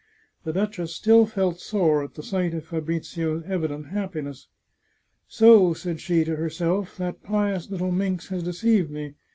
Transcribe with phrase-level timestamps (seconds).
[0.45, 4.47] The duchess still felt sore at the sight of Fabrizio's evident happiness."
[5.37, 9.13] So," said she to herself," that pious little minx has deceived me